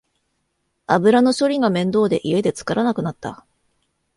[0.87, 3.45] 油の処理が面倒で家で作らなくなった